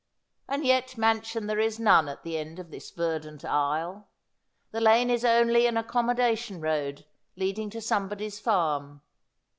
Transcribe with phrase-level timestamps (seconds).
[0.47, 4.09] And yet mansion there is none at the end of this verdant aisle.
[4.71, 9.03] The lane is only an accommodation road leading to somebody's farm.